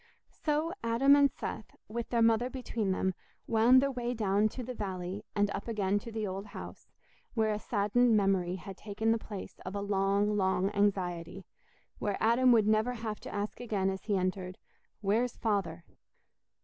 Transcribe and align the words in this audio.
So 0.33 0.73
Adam 0.83 1.15
and 1.15 1.31
Seth, 1.31 1.75
with 1.87 2.09
their 2.09 2.23
mother 2.23 2.49
between 2.49 2.89
them, 2.89 3.13
wound 3.45 3.83
their 3.83 3.91
way 3.91 4.15
down 4.15 4.49
to 4.49 4.63
the 4.63 4.73
valley 4.73 5.21
and 5.35 5.51
up 5.51 5.67
again 5.67 5.99
to 5.99 6.11
the 6.11 6.25
old 6.25 6.47
house, 6.47 6.87
where 7.35 7.51
a 7.51 7.59
saddened 7.59 8.17
memory 8.17 8.55
had 8.55 8.77
taken 8.77 9.11
the 9.11 9.19
place 9.19 9.59
of 9.63 9.75
a 9.75 9.79
long, 9.81 10.35
long 10.35 10.71
anxiety—where 10.71 12.17
Adam 12.19 12.51
would 12.51 12.65
never 12.65 12.93
have 12.93 13.19
to 13.19 13.31
ask 13.31 13.59
again 13.59 13.91
as 13.91 14.05
he 14.05 14.17
entered, 14.17 14.57
"Where's 15.01 15.37
Father?" 15.37 15.83